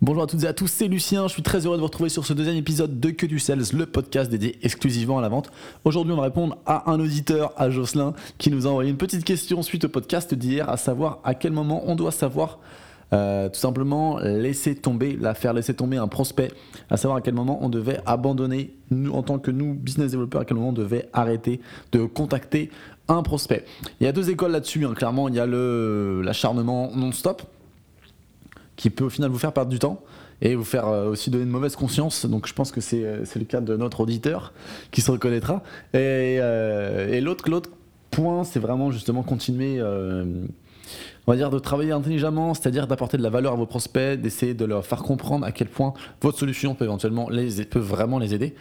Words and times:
Bonjour 0.00 0.22
à 0.22 0.26
toutes 0.28 0.44
et 0.44 0.46
à 0.46 0.52
tous, 0.52 0.68
c'est 0.68 0.86
Lucien, 0.86 1.26
je 1.26 1.32
suis 1.32 1.42
très 1.42 1.66
heureux 1.66 1.74
de 1.74 1.80
vous 1.80 1.88
retrouver 1.88 2.08
sur 2.08 2.24
ce 2.24 2.32
deuxième 2.32 2.54
épisode 2.54 3.00
de 3.00 3.10
Que 3.10 3.26
du 3.26 3.40
Sales, 3.40 3.64
le 3.74 3.84
podcast 3.84 4.30
dédié 4.30 4.56
exclusivement 4.62 5.18
à 5.18 5.22
la 5.22 5.28
vente. 5.28 5.50
Aujourd'hui 5.84 6.12
on 6.12 6.16
va 6.16 6.22
répondre 6.22 6.56
à 6.66 6.88
un 6.92 7.00
auditeur, 7.00 7.52
à 7.56 7.68
Jocelyn, 7.68 8.14
qui 8.38 8.52
nous 8.52 8.68
a 8.68 8.70
envoyé 8.70 8.90
une 8.90 8.96
petite 8.96 9.24
question 9.24 9.60
suite 9.60 9.86
au 9.86 9.88
podcast 9.88 10.32
d'hier, 10.36 10.70
à 10.70 10.76
savoir 10.76 11.18
à 11.24 11.34
quel 11.34 11.50
moment 11.50 11.82
on 11.84 11.96
doit 11.96 12.12
savoir 12.12 12.60
euh, 13.12 13.48
tout 13.48 13.58
simplement 13.58 14.20
laisser 14.20 14.76
tomber, 14.76 15.18
la 15.20 15.34
faire 15.34 15.52
laisser 15.52 15.74
tomber 15.74 15.96
un 15.96 16.06
prospect, 16.06 16.52
à 16.90 16.96
savoir 16.96 17.18
à 17.18 17.20
quel 17.20 17.34
moment 17.34 17.58
on 17.60 17.68
devait 17.68 17.98
abandonner, 18.06 18.76
nous 18.92 19.10
en 19.10 19.24
tant 19.24 19.40
que 19.40 19.50
nous, 19.50 19.74
business 19.74 20.12
développeurs, 20.12 20.42
à 20.42 20.44
quel 20.44 20.58
moment 20.58 20.68
on 20.68 20.72
devait 20.72 21.08
arrêter 21.12 21.60
de 21.90 22.04
contacter 22.04 22.70
un 23.08 23.24
prospect. 23.24 23.64
Il 24.00 24.04
y 24.04 24.06
a 24.06 24.12
deux 24.12 24.30
écoles 24.30 24.52
là-dessus, 24.52 24.86
hein. 24.86 24.94
clairement, 24.94 25.28
il 25.28 25.34
y 25.34 25.40
a 25.40 25.46
l'acharnement 25.46 26.92
non-stop, 26.94 27.42
qui 28.78 28.88
peut 28.88 29.04
au 29.04 29.10
final 29.10 29.28
vous 29.28 29.38
faire 29.38 29.52
perdre 29.52 29.70
du 29.70 29.78
temps 29.78 30.00
et 30.40 30.54
vous 30.54 30.64
faire 30.64 30.86
euh, 30.86 31.10
aussi 31.10 31.30
donner 31.30 31.44
une 31.44 31.50
mauvaise 31.50 31.76
conscience. 31.76 32.24
Donc 32.24 32.46
je 32.46 32.54
pense 32.54 32.70
que 32.72 32.80
c'est 32.80 33.04
euh, 33.04 33.24
le 33.36 33.44
cas 33.44 33.60
de 33.60 33.76
notre 33.76 34.00
auditeur 34.00 34.54
qui 34.92 35.02
se 35.02 35.10
reconnaîtra. 35.10 35.62
Et, 35.92 36.38
euh, 36.40 37.20
l'autre 37.20 37.70
point, 38.10 38.44
c'est 38.44 38.60
vraiment 38.60 38.90
justement 38.90 39.22
continuer, 39.22 39.82
on 39.82 41.30
va 41.30 41.36
dire, 41.36 41.50
de 41.50 41.58
travailler 41.58 41.92
intelligemment, 41.92 42.54
c'est-à-dire 42.54 42.86
d'apporter 42.86 43.18
de 43.18 43.22
la 43.22 43.30
valeur 43.30 43.52
à 43.52 43.56
vos 43.56 43.66
prospects, 43.66 44.18
d'essayer 44.18 44.54
de 44.54 44.64
leur 44.64 44.86
faire 44.86 45.02
comprendre 45.02 45.44
à 45.44 45.52
quel 45.52 45.68
point 45.68 45.92
votre 46.22 46.38
solution 46.38 46.74
peut 46.74 46.84
éventuellement 46.84 47.28
les, 47.28 47.64
peut 47.64 47.78
vraiment 47.80 48.18
les 48.18 48.34
aider. 48.34 48.54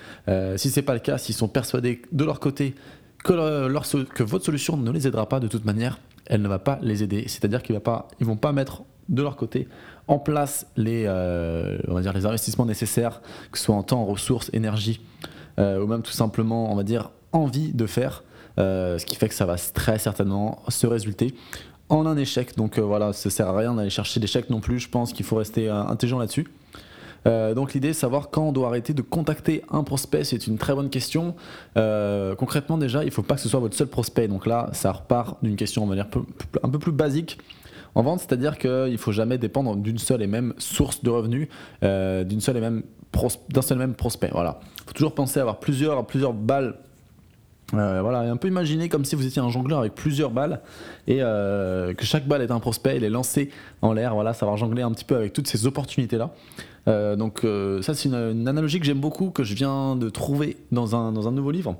si 0.57 0.69
c'est 0.69 0.81
pas 0.81 0.93
le 0.93 0.99
cas, 0.99 1.17
s'ils 1.17 1.33
sont 1.35 1.47
persuadés 1.47 2.01
de 2.11 2.25
leur 2.25 2.41
côté 2.41 2.75
que 3.23 4.23
votre 4.23 4.45
solution 4.45 4.75
ne 4.75 4.91
les 4.91 5.07
aidera 5.07 5.29
pas 5.29 5.39
de 5.39 5.47
toute 5.47 5.63
manière, 5.63 5.99
elle 6.25 6.41
ne 6.41 6.49
va 6.49 6.59
pas 6.59 6.77
les 6.81 7.03
aider. 7.03 7.23
C'est-à-dire 7.27 7.63
qu'ils 7.63 7.75
ne 7.75 8.25
vont 8.25 8.37
pas 8.37 8.51
mettre 8.51 8.83
de 9.09 9.21
leur 9.21 9.35
côté 9.35 9.67
en 10.07 10.19
place 10.19 10.67
les, 10.77 11.03
euh, 11.05 11.77
les 11.87 12.25
investissements 12.25 12.65
nécessaires, 12.65 13.21
que 13.51 13.57
ce 13.57 13.65
soit 13.65 13.75
en 13.75 13.83
temps, 13.83 14.05
ressources, 14.05 14.49
énergie, 14.53 15.01
euh, 15.59 15.81
ou 15.81 15.87
même 15.87 16.01
tout 16.01 16.11
simplement, 16.11 16.71
on 16.71 16.75
va 16.75 16.83
dire, 16.83 17.11
envie 17.33 17.73
de 17.73 17.85
faire, 17.85 18.23
euh, 18.57 18.97
ce 18.97 19.05
qui 19.05 19.15
fait 19.15 19.27
que 19.27 19.35
ça 19.35 19.45
va 19.45 19.55
très 19.57 19.99
certainement 19.99 20.61
se 20.69 20.87
résulter 20.87 21.35
en 21.89 22.05
un 22.05 22.17
échec. 22.17 22.55
Donc 22.55 22.79
voilà, 22.79 23.13
ça 23.13 23.29
sert 23.29 23.47
à 23.47 23.57
rien 23.57 23.73
d'aller 23.73 23.89
chercher 23.89 24.19
l'échec 24.19 24.49
non 24.49 24.59
plus, 24.59 24.79
je 24.79 24.89
pense 24.89 25.13
qu'il 25.13 25.25
faut 25.25 25.35
rester 25.35 25.69
intelligent 25.69 26.19
là-dessus. 26.19 26.47
donc 27.25 27.73
l'idée 27.73 27.93
savoir 27.93 28.29
quand 28.29 28.43
on 28.43 28.51
doit 28.53 28.67
arrêter 28.67 28.93
de 28.93 29.01
contacter 29.01 29.63
un 29.69 29.83
prospect, 29.83 30.23
c'est 30.23 30.47
une 30.47 30.57
très 30.57 30.73
bonne 30.73 30.89
question. 30.89 31.35
concrètement 31.75 32.77
déjà, 32.77 33.03
il 33.03 33.07
ne 33.07 33.11
faut 33.11 33.23
pas 33.23 33.35
que 33.35 33.41
ce 33.41 33.49
soit 33.49 33.59
votre 33.59 33.75
seul 33.75 33.87
prospect. 33.87 34.27
Donc 34.27 34.45
là, 34.45 34.69
ça 34.73 34.91
repart 34.91 35.37
d'une 35.43 35.55
question 35.55 35.89
un 35.91 36.69
peu 36.69 36.79
plus 36.79 36.91
basique 36.91 37.37
en 37.97 38.03
vente, 38.03 38.19
c'est-à-dire 38.19 38.59
qu'il 38.59 38.91
ne 38.91 38.97
faut 38.97 39.11
jamais 39.11 39.39
dépendre 39.39 39.75
d'une 39.75 39.97
seule 39.97 40.21
et 40.21 40.27
même 40.27 40.53
source 40.59 41.03
de 41.03 41.09
revenus, 41.09 41.47
euh, 41.81 42.23
d'un 42.23 42.39
seul 42.39 42.57
et 42.57 42.61
même 42.61 42.83
prospect. 43.95 44.29
Voilà. 44.31 44.59
Il 44.83 44.89
faut 44.89 44.93
toujours 44.93 45.15
penser 45.15 45.39
à 45.39 45.41
avoir 45.41 45.57
plusieurs, 45.57 46.05
plusieurs 46.05 46.33
balles 46.33 46.75
euh, 47.73 47.99
voilà, 48.01 48.23
et 48.23 48.27
un 48.29 48.37
peu 48.37 48.47
imaginer 48.47 48.87
comme 48.87 49.03
si 49.03 49.15
vous 49.15 49.25
étiez 49.25 49.41
un 49.41 49.49
jongleur 49.49 49.79
avec 49.79 49.95
plusieurs 49.95 50.29
balles 50.29 50.61
et 51.07 51.17
euh, 51.21 51.93
que 51.95 52.05
chaque 52.05 52.27
balle 52.27 52.43
est 52.43 52.51
un 52.51 52.59
prospect, 52.59 52.97
il 52.97 53.03
est 53.03 53.09
lancé 53.09 53.49
en 53.81 53.93
l'air, 53.93 54.13
voilà, 54.13 54.33
savoir 54.33 54.57
jongler 54.57 54.83
un 54.83 54.91
petit 54.91 55.03
peu 55.03 55.15
avec 55.15 55.33
toutes 55.33 55.47
ces 55.47 55.65
opportunités 55.65 56.17
là. 56.17 57.15
donc 57.17 57.45
ça 57.81 57.93
c'est 57.93 58.07
une, 58.07 58.47
analogie 58.47 58.79
que 58.79 58.85
j'aime 58.85 59.01
beaucoup, 59.01 59.31
que 59.31 59.43
je 59.43 59.53
viens 59.53 59.97
de 59.97 60.07
trouver 60.07 60.55
dans 60.71 60.95
un 60.95 61.31
nouveau 61.31 61.51
livre. 61.51 61.75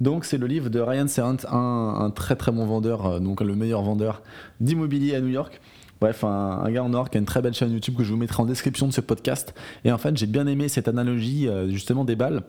Donc 0.00 0.24
c'est 0.24 0.38
le 0.38 0.46
livre 0.46 0.70
de 0.70 0.78
Ryan 0.78 1.08
Serrant, 1.08 1.36
un, 1.50 2.10
très 2.10 2.36
très 2.36 2.52
bon 2.52 2.64
vendeur, 2.66 3.06
euh, 3.06 3.18
donc 3.18 3.40
le 3.40 3.54
meilleur 3.54 3.82
vendeur 3.82 4.22
d'immobilier 4.60 5.14
à 5.16 5.20
New 5.20 5.28
York. 5.28 5.60
Bref, 6.00 6.22
un, 6.22 6.70
gars 6.70 6.84
en 6.84 6.94
or 6.94 7.10
qui 7.10 7.18
a 7.18 7.20
une 7.20 7.26
très 7.26 7.42
belle 7.42 7.54
chaîne 7.54 7.72
YouTube 7.72 7.96
que 7.96 8.04
je 8.04 8.12
vous 8.12 8.16
mettrai 8.16 8.40
en 8.40 8.46
description 8.46 8.86
de 8.86 8.92
ce 8.92 9.00
podcast. 9.00 9.52
Et 9.84 9.90
en 9.90 9.98
fait, 9.98 10.16
j'ai 10.16 10.26
bien 10.26 10.46
aimé 10.46 10.68
cette 10.68 10.86
analogie 10.86 11.48
euh, 11.48 11.68
justement 11.68 12.04
des 12.04 12.14
balles, 12.14 12.42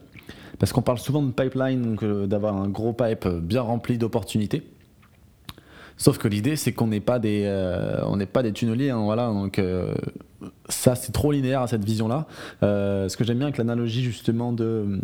parce 0.60 0.72
qu'on 0.72 0.84
parle 0.84 1.00
souvent 1.00 1.24
de 1.24 1.32
pipeline, 1.32 1.82
donc 1.82 2.04
euh, 2.04 2.28
d'avoir 2.28 2.56
un 2.56 2.70
gros 2.70 2.94
pipe 2.94 3.28
bien 3.28 3.62
rempli 3.62 3.98
d'opportunités. 3.98 4.70
Sauf 5.98 6.20
que 6.20 6.28
l'idée, 6.28 6.56
c'est 6.56 6.72
qu'on 6.72 6.88
n'est 6.88 7.02
pas 7.02 7.20
des, 7.20 7.46
on 8.06 8.16
n'est 8.16 8.26
pas 8.26 8.42
des 8.42 8.54
tunneliers, 8.54 8.90
hein, 8.90 9.02
voilà. 9.04 9.28
Donc 9.28 9.62
ça, 10.70 10.96
c'est 10.96 11.12
trop 11.12 11.34
linéaire 11.34 11.62
à 11.62 11.68
cette 11.68 11.84
vision-là. 11.84 12.26
ce 12.62 13.18
que 13.18 13.26
j'aime 13.26 13.40
bien 13.40 13.48
avec 13.48 13.58
l'analogie 13.58 14.02
justement 14.02 14.54
de 14.54 15.02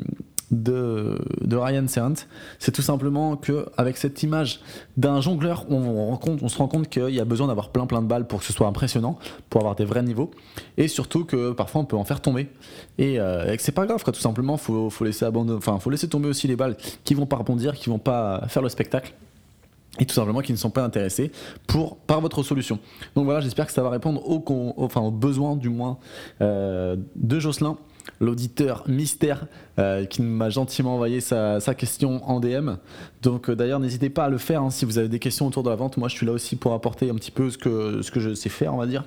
de, 0.64 1.18
Ryan 1.56 1.88
Serrant, 1.88 2.14
c'est 2.60 2.72
tout 2.72 2.82
simplement 2.82 3.36
qu'avec 3.36 3.98
cette 3.98 4.22
image 4.24 4.62
d'un 4.98 5.22
jongleur, 5.22 5.66
on, 5.70 6.18
se 6.48 6.58
rend 6.58 6.68
compte 6.68 6.90
qu'il 6.90 7.10
y 7.10 7.20
a 7.20 7.26
besoin 7.26 7.48
d'avoir 7.48 7.70
plein 7.70 7.86
plein 7.86 8.02
de 8.02 8.08
balles 8.08 8.28
pour 8.28 8.40
que 8.40 8.46
ce 8.46 8.54
soit 8.54 8.68
impressionnant, 8.68 9.18
pour 9.50 9.62
avoir 9.62 9.76
des 9.76 9.86
vrais 9.86 10.04
niveaux, 10.04 10.32
et 10.78 10.88
surtout 10.88 11.26
que 11.26 11.52
parfois 11.52 11.82
on 11.82 11.86
peut 11.86 11.98
en 11.98 12.06
faire 12.06 12.22
tomber, 12.22 12.50
et, 12.98 13.20
euh, 13.20 13.56
que 13.56 13.62
c'est 13.62 13.72
pas 13.72 13.86
grave, 13.86 14.04
tout 14.04 14.14
simplement, 14.14 14.58
faut, 14.58 14.90
faut 14.90 15.04
laisser 15.06 15.28
tomber 16.10 16.28
aussi 16.28 16.48
les 16.48 16.56
balles 16.56 16.78
qui 17.04 17.14
vont 17.14 17.26
pas 17.26 17.38
rebondir, 17.38 17.74
qui 17.74 17.90
vont 17.90 18.00
pas 18.00 18.44
faire 18.48 18.62
le 18.62 18.70
spectacle. 18.70 19.14
Et 20.00 20.06
tout 20.06 20.14
simplement 20.14 20.42
qui 20.42 20.52
ne 20.52 20.58
sont 20.58 20.72
pas 20.72 20.84
intéressés 20.84 21.32
par 22.06 22.20
votre 22.20 22.44
solution. 22.44 22.80
Donc 23.16 23.26
voilà, 23.26 23.40
j'espère 23.40 23.66
que 23.66 23.72
ça 23.72 23.82
va 23.82 23.90
répondre 23.90 24.22
aux 24.28 25.12
besoins 25.12 25.56
du 25.56 25.70
moins 25.70 25.98
euh, 26.42 26.98
de 27.16 27.40
Jocelyn 27.40 27.78
l'auditeur 28.20 28.84
mystère 28.88 29.46
euh, 29.80 30.06
qui 30.06 30.22
m'a 30.22 30.50
gentiment 30.50 30.96
envoyé 30.96 31.22
sa, 31.22 31.60
question 31.78 32.28
en 32.30 32.40
DM. 32.40 32.72
Donc 33.22 33.50
euh, 33.50 33.56
d'ailleurs 33.56 33.80
n'hésitez 33.80 34.10
pas 34.10 34.26
à 34.26 34.30
le 34.30 34.38
faire 34.38 34.62
hein, 34.62 34.70
si 34.70 34.86
vous 34.86 34.98
avez 34.98 35.10
des 35.10 35.20
questions 35.20 35.48
autour 35.48 35.64
de 35.64 35.70
la 35.70 35.76
vente. 35.76 35.98
Moi 35.98 36.08
je 36.08 36.16
suis 36.16 36.26
là 36.26 36.32
aussi 36.32 36.56
pour 36.56 36.74
apporter 36.74 37.10
un 37.10 37.16
petit 37.16 37.32
peu 37.32 37.50
ce 37.50 37.58
que, 37.58 38.02
ce 38.02 38.12
que 38.12 38.20
je 38.20 38.34
sais 38.34 38.50
faire 38.50 38.74
on 38.74 38.78
va 38.78 38.88
dire. 38.88 39.04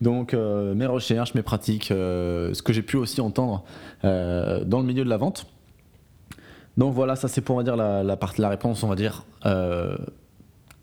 Donc 0.00 0.34
euh, 0.34 0.74
mes 0.74 0.86
recherches, 0.86 1.34
mes 1.34 1.42
pratiques, 1.42 1.86
ce 1.88 2.62
que 2.62 2.72
j'ai 2.72 2.82
pu 2.82 2.96
aussi 2.96 3.20
entendre 3.20 3.64
dans 4.02 4.78
le 4.78 4.84
milieu 4.84 5.04
de 5.04 5.10
la 5.10 5.16
vente. 5.16 5.46
Donc 6.76 6.92
voilà, 6.92 7.14
ça 7.14 7.28
c'est 7.28 7.40
pour 7.40 7.54
on 7.54 7.58
va 7.58 7.64
dire 7.64 7.76
la, 7.76 8.02
la, 8.02 8.18
la 8.38 8.48
réponse 8.48 8.82
on 8.82 8.88
va 8.88 8.96
dire 8.96 9.24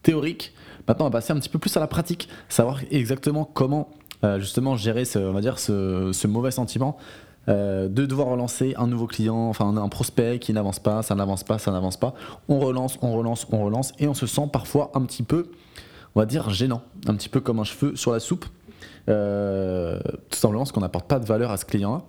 théorique. 0.04 0.54
Maintenant 0.88 1.06
on 1.06 1.10
va 1.10 1.20
passer 1.20 1.34
un 1.34 1.40
petit 1.40 1.50
peu 1.50 1.60
plus 1.60 1.76
à 1.76 1.80
la 1.80 1.88
pratique, 1.88 2.30
savoir 2.48 2.80
exactement 2.90 3.44
comment 3.44 3.90
justement 4.38 4.78
gérer 4.78 5.04
ce, 5.04 5.20
on 5.20 5.34
va 5.34 5.42
dire 5.42 5.60
ce 5.60 6.28
mauvais 6.28 6.52
sentiment 6.52 6.98
euh, 7.50 7.88
de 7.88 8.06
devoir 8.06 8.28
relancer 8.28 8.76
un 8.78 8.86
nouveau 8.86 9.08
client, 9.08 9.50
enfin 9.50 9.76
un 9.76 9.90
prospect 9.90 10.38
qui 10.38 10.54
n'avance 10.54 10.78
pas, 10.78 11.02
ça 11.02 11.16
n'avance 11.16 11.44
pas, 11.44 11.58
ça 11.58 11.72
n'avance 11.72 11.98
pas. 11.98 12.14
On 12.48 12.60
relance, 12.60 13.00
on 13.02 13.14
relance, 13.14 13.48
on 13.52 13.64
relance, 13.64 13.94
et 13.98 14.08
on 14.08 14.14
se 14.14 14.28
sent 14.28 14.48
parfois 14.54 14.92
un 14.94 15.02
petit 15.02 15.24
peu, 15.24 15.50
on 16.14 16.20
va 16.20 16.28
dire, 16.28 16.52
gênant, 16.52 16.84
un 17.08 17.16
petit 17.16 17.30
peu 17.30 17.40
comme 17.40 17.60
un 17.60 17.64
cheveu 17.64 17.96
sur 17.96 18.12
la 18.12 18.20
soupe, 18.20 18.46
euh, 19.10 20.00
tout 20.30 20.38
simplement 20.38 20.62
parce 20.62 20.72
qu'on 20.72 20.82
n'apporte 20.82 21.08
pas 21.08 21.18
de 21.18 21.26
valeur 21.26 21.50
à 21.50 21.58
ce 21.58 21.66
client-là. 21.66 22.04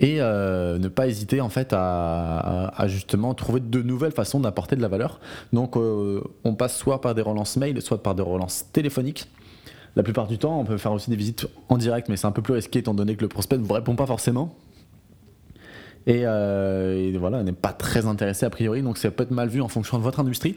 Et 0.00 0.20
euh, 0.20 0.78
ne 0.78 0.86
pas 0.88 1.08
hésiter 1.08 1.40
en 1.40 1.48
fait 1.48 1.72
à, 1.72 2.70
justement 2.86 3.34
trouver 3.34 3.58
de 3.58 3.82
nouvelles 3.82 4.12
façons 4.12 4.38
d'apporter 4.38 4.76
de 4.76 4.82
la 4.82 4.86
valeur. 4.86 5.18
Donc 5.52 5.76
on 5.76 6.54
passe 6.54 6.76
soit 6.76 7.00
par 7.00 7.14
des 7.16 7.22
relances 7.22 7.56
mail, 7.56 7.80
soit 7.82 8.02
par 8.02 8.14
des 8.14 8.22
relances 8.22 8.66
téléphoniques. 8.70 9.28
La 9.98 10.04
plupart 10.04 10.28
du 10.28 10.38
temps, 10.38 10.60
on 10.60 10.64
peut 10.64 10.76
faire 10.76 10.92
aussi 10.92 11.10
des 11.10 11.16
visites 11.16 11.48
en 11.68 11.76
direct, 11.76 12.08
mais 12.08 12.16
c'est 12.16 12.28
un 12.28 12.30
peu 12.30 12.40
plus 12.40 12.54
risqué 12.54 12.78
étant 12.78 12.94
donné 12.94 13.16
que 13.16 13.22
le 13.22 13.28
prospect 13.28 13.58
ne 13.58 13.64
vous 13.64 13.74
répond 13.74 13.96
pas 13.96 14.06
forcément. 14.06 14.54
Et, 16.06 16.20
euh, 16.22 17.12
voilà, 17.18 17.42
n'est 17.42 17.50
pas 17.50 17.72
très 17.72 18.06
intéressé 18.06 18.46
a 18.46 18.50
priori, 18.50 18.80
donc 18.80 18.96
ça 18.96 19.10
peut 19.10 19.24
être 19.24 19.32
mal 19.32 19.48
vu 19.48 19.60
en 19.60 19.66
fonction 19.66 19.98
de 19.98 20.04
votre 20.04 20.20
industrie. 20.20 20.54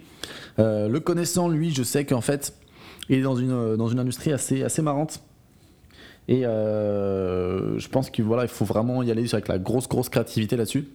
Euh, 0.59 0.87
le 0.87 0.99
connaissant, 0.99 1.49
lui, 1.49 1.73
je 1.73 1.81
sais 1.81 2.05
qu'en 2.05 2.21
fait, 2.21 2.53
il 3.09 3.17
est 3.17 3.21
dans 3.23 3.35
une, 3.35 3.51
une 3.51 3.99
industrie 3.99 4.31
assez, 4.31 4.61
assez 4.61 4.83
marrante. 4.83 5.21
Et 6.27 6.45
euh, 6.45 7.79
je 7.79 7.87
pense 7.87 8.11
qu'il 8.11 8.25
faut 8.47 8.65
vraiment 8.65 9.01
y 9.01 9.09
aller 9.09 9.25
avec 9.33 9.47
la 9.47 9.57
grosse, 9.57 9.89
grosse 9.89 10.09
créativité 10.09 10.55
là-dessus. 10.55 10.87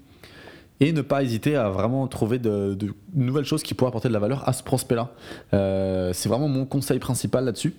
Et 0.79 0.93
ne 0.93 1.03
pas 1.03 1.25
hésiter 1.25 1.57
à 1.57 1.69
vraiment 1.69 2.07
trouver 2.07 2.39
de, 2.39 2.75
de, 2.75 2.95
nouvelles 3.13 3.45
choses 3.45 3.65
qui 3.65 3.75
pourraient 3.75 3.89
apporter 3.89 4.07
de 4.07 4.13
la 4.13 4.21
valeur 4.21 4.49
à 4.49 4.53
ce 4.53 4.63
prospect-là. 4.63 5.11
c'est 5.51 6.29
vraiment 6.29 6.47
mon 6.47 6.65
conseil 6.65 7.01
principal 7.01 7.45
là-dessus. 7.45 7.75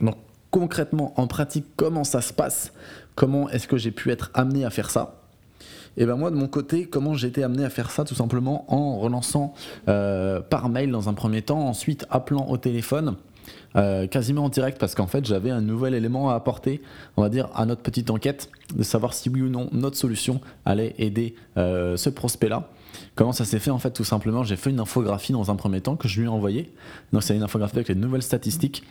Donc 0.00 0.16
concrètement, 0.50 1.12
en 1.16 1.26
pratique, 1.26 1.66
comment 1.76 2.04
ça 2.04 2.20
se 2.20 2.32
passe? 2.32 2.72
Comment 3.14 3.48
est-ce 3.50 3.68
que 3.68 3.76
j'ai 3.76 3.90
pu 3.90 4.10
être 4.10 4.30
amené 4.34 4.64
à 4.64 4.70
faire 4.70 4.90
ça? 4.90 5.22
Et 5.96 6.04
ben 6.04 6.16
moi 6.16 6.30
de 6.30 6.36
mon 6.36 6.48
côté, 6.48 6.86
comment 6.86 7.14
j'ai 7.14 7.28
été 7.28 7.42
amené 7.42 7.64
à 7.64 7.70
faire 7.70 7.90
ça 7.90 8.04
Tout 8.04 8.14
simplement 8.14 8.70
en 8.72 8.98
relançant 8.98 9.54
euh, 9.88 10.40
par 10.40 10.68
mail 10.68 10.90
dans 10.90 11.08
un 11.08 11.14
premier 11.14 11.42
temps, 11.42 11.66
ensuite 11.66 12.06
appelant 12.10 12.46
au 12.48 12.58
téléphone. 12.58 13.16
Euh, 13.76 14.06
quasiment 14.06 14.44
en 14.44 14.48
direct 14.48 14.78
parce 14.78 14.94
qu'en 14.94 15.06
fait 15.06 15.24
j'avais 15.24 15.50
un 15.50 15.60
nouvel 15.60 15.94
élément 15.94 16.30
à 16.30 16.34
apporter, 16.34 16.82
on 17.16 17.22
va 17.22 17.28
dire, 17.28 17.48
à 17.54 17.66
notre 17.66 17.82
petite 17.82 18.10
enquête, 18.10 18.50
de 18.74 18.82
savoir 18.82 19.14
si 19.14 19.28
oui 19.28 19.42
ou 19.42 19.48
non 19.48 19.68
notre 19.72 19.96
solution 19.96 20.40
allait 20.64 20.94
aider 20.98 21.34
euh, 21.56 21.96
ce 21.96 22.10
prospect-là. 22.10 22.70
Comment 23.14 23.32
ça 23.32 23.44
s'est 23.44 23.58
fait? 23.58 23.70
En 23.70 23.78
fait, 23.78 23.90
tout 23.90 24.04
simplement, 24.04 24.42
j'ai 24.42 24.56
fait 24.56 24.70
une 24.70 24.80
infographie 24.80 25.32
dans 25.32 25.50
un 25.50 25.56
premier 25.56 25.80
temps 25.80 25.96
que 25.96 26.08
je 26.08 26.20
lui 26.20 26.26
ai 26.26 26.30
envoyée. 26.30 26.72
Donc 27.12 27.22
c'est 27.22 27.36
une 27.36 27.42
infographie 27.42 27.76
avec 27.76 27.88
les 27.88 27.94
nouvelles 27.94 28.22
statistiques 28.22 28.82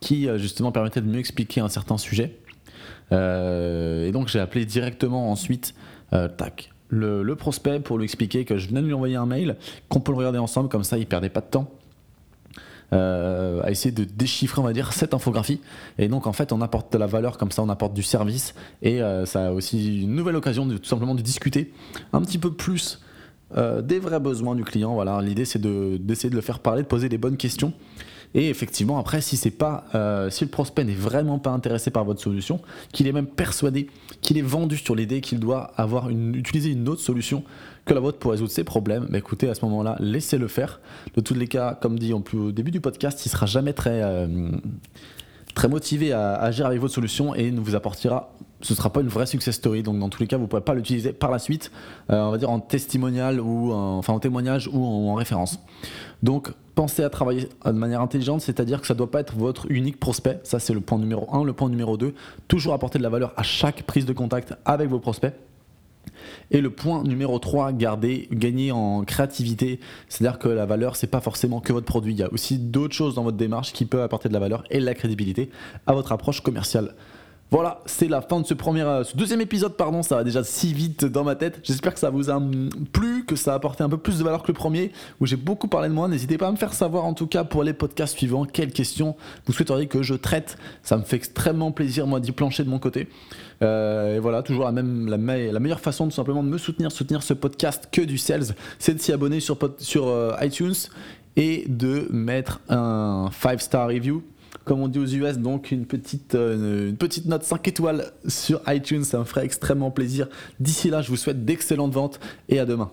qui 0.00 0.28
euh, 0.28 0.38
justement 0.38 0.72
permettait 0.72 1.00
de 1.00 1.06
mieux 1.06 1.18
expliquer 1.18 1.60
un 1.60 1.68
certain 1.68 1.98
sujet. 1.98 2.36
Euh, 3.12 4.08
et 4.08 4.12
donc 4.12 4.28
j'ai 4.28 4.40
appelé 4.40 4.64
directement 4.64 5.30
ensuite 5.30 5.74
euh, 6.12 6.28
tac, 6.28 6.72
le, 6.88 7.34
prospect 7.34 7.80
pour 7.80 7.98
lui 7.98 8.04
expliquer 8.04 8.44
que 8.44 8.56
je 8.56 8.68
venais 8.68 8.80
de 8.80 8.86
lui 8.86 8.94
envoyer 8.94 9.16
un 9.16 9.26
mail, 9.26 9.56
qu'on 9.88 10.00
peut 10.00 10.12
le 10.12 10.18
regarder 10.18 10.38
ensemble, 10.38 10.68
comme 10.68 10.84
ça 10.84 10.98
il 10.98 11.06
perdait 11.06 11.28
pas 11.28 11.40
de 11.40 11.46
temps. 11.46 11.70
à 12.92 13.70
essayer 13.70 13.92
de 13.92 14.04
déchiffrer, 14.04 14.60
on 14.60 14.64
va 14.64 14.72
dire, 14.72 14.92
cette 14.92 15.14
infographie. 15.14 15.60
Et 15.98 16.08
donc, 16.08 16.26
en 16.26 16.32
fait, 16.32 16.50
on 16.52 16.60
apporte 16.60 16.92
de 16.92 16.98
la 16.98 17.06
valeur 17.06 17.38
comme 17.38 17.52
ça, 17.52 17.62
on 17.62 17.68
apporte 17.68 17.94
du 17.94 18.02
service. 18.02 18.54
Et 18.82 19.00
ça 19.26 19.48
a 19.48 19.50
aussi 19.52 20.02
une 20.02 20.16
nouvelle 20.16 20.34
occasion 20.34 20.66
de 20.66 20.76
tout 20.76 20.86
simplement 20.88 21.14
de 21.14 21.22
discuter 21.22 21.72
un 22.12 22.20
petit 22.22 22.38
peu 22.38 22.52
plus 22.52 23.00
des 23.56 24.00
vrais 24.00 24.18
besoins 24.18 24.56
du 24.56 24.64
client. 24.64 24.92
Voilà, 24.92 25.22
l'idée 25.22 25.44
c'est 25.44 25.60
d'essayer 25.60 26.30
de, 26.30 26.34
le 26.34 26.40
faire 26.40 26.58
parler, 26.58 26.82
de 26.82 26.88
poser 26.88 27.08
des 27.08 27.18
bonnes 27.18 27.36
questions. 27.36 27.72
Et 28.34 28.48
effectivement, 28.48 28.98
après, 28.98 29.20
si 29.20 29.36
c'est 29.36 29.50
pas, 29.50 29.84
euh, 29.94 30.30
si 30.30 30.44
le 30.44 30.50
prospect 30.50 30.84
n'est 30.84 30.94
vraiment 30.94 31.38
pas 31.38 31.50
intéressé 31.50 31.90
par 31.90 32.04
votre 32.04 32.20
solution, 32.20 32.60
qu'il 32.92 33.08
est 33.08 33.12
même 33.12 33.26
persuadé 33.26 33.88
qu'il 34.20 34.38
est 34.38 34.42
vendu 34.42 34.76
sur 34.76 34.94
l'idée 34.94 35.20
qu'il 35.20 35.40
doit 35.40 35.72
avoir 35.76 36.10
une, 36.10 36.34
utiliser 36.34 36.70
une 36.70 36.88
autre 36.88 37.00
solution 37.00 37.42
que 37.86 37.94
la 37.94 38.00
vôtre 38.00 38.18
pour 38.18 38.30
résoudre 38.30 38.50
ses 38.50 38.64
problèmes, 38.64 39.06
bah 39.10 39.18
écoutez, 39.18 39.48
à 39.48 39.54
ce 39.54 39.64
moment-là, 39.64 39.96
laissez-le 39.98 40.46
faire. 40.46 40.80
De 41.16 41.20
tous 41.20 41.34
les 41.34 41.48
cas, 41.48 41.74
comme 41.80 41.98
dit 41.98 42.12
au 42.12 42.52
début 42.52 42.70
du 42.70 42.80
podcast, 42.80 43.24
il 43.26 43.30
sera 43.30 43.46
jamais 43.46 43.72
très 43.72 44.02
euh, 44.02 44.50
très 45.54 45.68
motivé 45.68 46.12
à 46.12 46.34
agir 46.34 46.66
avec 46.66 46.80
votre 46.80 46.94
solution 46.94 47.34
et 47.34 47.50
ne 47.50 47.60
vous 47.60 47.74
apportera 47.74 48.32
ce 48.62 48.72
ne 48.72 48.76
sera 48.76 48.92
pas 48.92 49.00
une 49.00 49.08
vraie 49.08 49.26
success 49.26 49.54
story. 49.54 49.82
Donc, 49.82 49.98
dans 49.98 50.08
tous 50.08 50.20
les 50.20 50.26
cas, 50.26 50.36
vous 50.36 50.44
ne 50.44 50.48
pourrez 50.48 50.62
pas 50.62 50.74
l'utiliser 50.74 51.12
par 51.12 51.30
la 51.30 51.38
suite, 51.38 51.70
euh, 52.10 52.20
on 52.22 52.30
va 52.30 52.38
dire 52.38 52.50
en 52.50 52.60
testimonial 52.60 53.40
ou 53.40 53.72
en, 53.72 53.98
enfin 53.98 54.12
en 54.12 54.18
témoignage 54.20 54.68
ou 54.72 54.84
en, 54.84 55.14
référence. 55.14 55.58
Donc, 56.22 56.50
pensez 56.74 57.02
à 57.02 57.10
travailler 57.10 57.48
de 57.64 57.72
manière 57.72 58.00
intelligente, 58.00 58.40
c'est-à-dire 58.40 58.80
que 58.80 58.86
ça 58.86 58.94
ne 58.94 58.98
doit 58.98 59.10
pas 59.10 59.20
être 59.20 59.34
votre 59.36 59.70
unique 59.70 59.98
prospect. 59.98 60.40
Ça, 60.44 60.58
c'est 60.58 60.74
le 60.74 60.80
point 60.80 60.98
numéro 60.98 61.26
1. 61.34 61.44
Le 61.44 61.52
point 61.52 61.68
numéro 61.68 61.96
2, 61.96 62.14
toujours 62.48 62.74
apporter 62.74 62.98
de 62.98 63.02
la 63.02 63.10
valeur 63.10 63.32
à 63.36 63.42
chaque 63.42 63.82
prise 63.84 64.06
de 64.06 64.12
contact 64.12 64.54
avec 64.64 64.88
vos 64.88 65.00
prospects. 65.00 65.34
Et 66.50 66.60
le 66.60 66.70
point 66.70 67.02
numéro 67.02 67.38
3, 67.38 67.72
garder, 67.72 68.28
gagner 68.32 68.72
en 68.72 69.04
créativité. 69.04 69.80
C'est-à-dire 70.08 70.38
que 70.38 70.48
la 70.48 70.66
valeur, 70.66 70.96
c'est 70.96 71.06
pas 71.06 71.20
forcément 71.20 71.60
que 71.60 71.72
votre 71.72 71.86
produit. 71.86 72.12
Il 72.12 72.18
y 72.18 72.22
a 72.22 72.32
aussi 72.32 72.58
d'autres 72.58 72.94
choses 72.94 73.14
dans 73.14 73.22
votre 73.22 73.36
démarche 73.36 73.72
qui 73.72 73.84
peuvent 73.84 74.02
apporter 74.02 74.28
de 74.28 74.34
la 74.34 74.40
valeur 74.40 74.64
et 74.70 74.80
de 74.80 74.84
la 74.84 74.94
crédibilité 74.94 75.50
à 75.86 75.92
votre 75.92 76.12
approche 76.12 76.40
commerciale. 76.40 76.94
Voilà, 77.50 77.80
c'est 77.84 78.06
la 78.06 78.20
fin 78.20 78.38
de 78.40 78.46
ce 78.46 78.54
premier, 78.54 78.82
euh, 78.82 79.02
ce 79.02 79.16
deuxième 79.16 79.40
épisode, 79.40 79.76
pardon, 79.76 80.04
ça 80.04 80.14
va 80.14 80.22
déjà 80.22 80.44
si 80.44 80.72
vite 80.72 81.04
dans 81.04 81.24
ma 81.24 81.34
tête. 81.34 81.58
J'espère 81.64 81.94
que 81.94 81.98
ça 81.98 82.08
vous 82.08 82.30
a 82.30 82.40
plu, 82.92 83.24
que 83.24 83.34
ça 83.34 83.52
a 83.52 83.56
apporté 83.56 83.82
un 83.82 83.88
peu 83.88 83.96
plus 83.96 84.20
de 84.20 84.22
valeur 84.22 84.44
que 84.44 84.48
le 84.48 84.54
premier, 84.54 84.92
où 85.20 85.26
j'ai 85.26 85.34
beaucoup 85.34 85.66
parlé 85.66 85.88
de 85.88 85.92
moi. 85.92 86.06
N'hésitez 86.06 86.38
pas 86.38 86.46
à 86.46 86.52
me 86.52 86.56
faire 86.56 86.72
savoir, 86.72 87.04
en 87.04 87.12
tout 87.12 87.26
cas, 87.26 87.42
pour 87.42 87.64
les 87.64 87.72
podcasts 87.72 88.16
suivants, 88.16 88.44
quelles 88.44 88.70
questions 88.70 89.16
vous 89.46 89.52
souhaiteriez 89.52 89.88
que 89.88 90.00
je 90.00 90.14
traite. 90.14 90.58
Ça 90.84 90.96
me 90.96 91.02
fait 91.02 91.16
extrêmement 91.16 91.72
plaisir, 91.72 92.06
moi, 92.06 92.20
d'y 92.20 92.30
plancher 92.30 92.62
de 92.62 92.68
mon 92.68 92.78
côté. 92.78 93.08
Euh, 93.62 94.16
et 94.16 94.20
voilà, 94.20 94.44
toujours 94.44 94.64
la, 94.64 94.70
même, 94.70 95.08
la, 95.08 95.18
meilleure 95.18 95.80
façon, 95.80 96.04
tout 96.04 96.14
simplement, 96.14 96.44
de 96.44 96.48
me 96.48 96.58
soutenir, 96.58 96.92
soutenir 96.92 97.24
ce 97.24 97.34
podcast 97.34 97.88
que 97.90 98.02
du 98.02 98.16
sales, 98.16 98.54
c'est 98.78 98.94
de 98.94 99.00
s'y 99.00 99.12
abonner 99.12 99.40
sur, 99.40 99.58
euh, 100.06 100.36
iTunes 100.40 100.74
et 101.34 101.64
de 101.66 102.06
mettre 102.10 102.60
un 102.68 103.28
5-star 103.32 103.88
review 103.88 104.22
comme 104.64 104.80
on 104.80 104.88
dit 104.88 104.98
aux 104.98 105.06
US, 105.06 105.38
donc 105.38 105.70
une 105.70 105.86
petite, 105.86 106.34
euh, 106.34 106.92
note 107.26 107.42
5 107.42 107.68
étoiles 107.68 108.12
sur 108.28 108.60
iTunes, 108.68 109.04
ça 109.04 109.18
me 109.18 109.24
ferait 109.24 109.44
extrêmement 109.44 109.90
plaisir. 109.90 110.28
D'ici 110.58 110.90
là, 110.90 111.02
je 111.02 111.08
vous 111.08 111.16
souhaite 111.16 111.44
d'excellentes 111.44 111.92
ventes 111.92 112.20
et 112.48 112.58
à 112.58 112.66
demain. 112.66 112.90